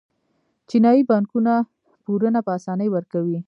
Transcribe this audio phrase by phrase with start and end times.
[0.69, 1.53] چینايي بانکونه
[2.03, 3.37] پورونه په اسانۍ ورکوي.